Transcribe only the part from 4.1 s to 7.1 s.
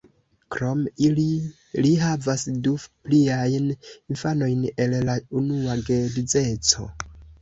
infanojn el la unua geedzeco.